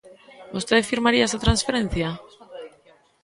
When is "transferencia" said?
1.45-2.09